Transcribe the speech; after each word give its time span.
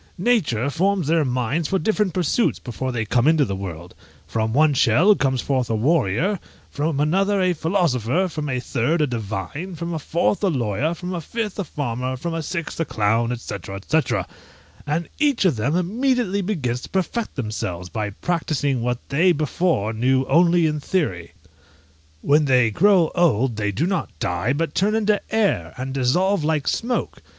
Nature 0.17 0.67
forms 0.71 1.05
their 1.05 1.23
minds 1.23 1.67
for 1.67 1.77
different 1.77 2.11
pursuits 2.11 2.57
before 2.57 2.91
they 2.91 3.05
come 3.05 3.27
into 3.27 3.45
the 3.45 3.55
world; 3.55 3.93
from 4.25 4.51
one 4.51 4.73
shell 4.73 5.13
comes 5.13 5.41
forth 5.41 5.69
a 5.69 5.75
warrior, 5.75 6.39
from 6.71 6.99
another 6.99 7.39
a 7.39 7.53
philosopher, 7.53 8.27
from 8.27 8.49
a 8.49 8.59
third 8.59 8.99
a 9.01 9.05
divine, 9.05 9.75
from 9.75 9.93
a 9.93 9.99
fourth 9.99 10.43
a 10.43 10.47
lawyer, 10.49 10.95
from 10.95 11.13
a 11.13 11.21
fifth 11.21 11.59
a 11.59 11.63
farmer, 11.63 12.17
from 12.17 12.33
a 12.33 12.41
sixth 12.41 12.79
a 12.79 12.83
clown, 12.83 13.37
&c. 13.37 13.55
&c., 13.87 14.01
and 14.87 15.07
each 15.19 15.45
of 15.45 15.55
them 15.55 15.75
immediately 15.75 16.41
begins 16.41 16.81
to 16.81 16.89
perfect 16.89 17.35
themselves, 17.35 17.87
by 17.87 18.09
practising 18.09 18.81
what 18.81 18.97
they 19.09 19.31
before 19.31 19.93
knew 19.93 20.25
only 20.25 20.65
in 20.65 20.79
theory. 20.79 21.33
When 22.23 22.45
they 22.45 22.71
grow 22.71 23.11
old 23.13 23.55
they 23.55 23.71
do 23.71 23.85
not 23.85 24.09
die, 24.17 24.51
but 24.53 24.73
turn 24.73 24.95
into 24.95 25.21
air, 25.31 25.75
and 25.77 25.93
dissolve 25.93 26.43
like 26.43 26.67
smoke! 26.67 27.21